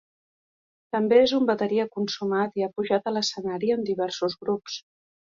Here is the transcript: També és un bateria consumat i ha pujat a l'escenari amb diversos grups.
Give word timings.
També 0.95 1.19
és 1.25 1.33
un 1.39 1.43
bateria 1.49 1.85
consumat 1.97 2.57
i 2.61 2.65
ha 2.65 2.71
pujat 2.79 3.05
a 3.05 3.13
l'escenari 3.17 3.71
amb 3.77 3.87
diversos 3.91 4.39
grups. 4.47 4.81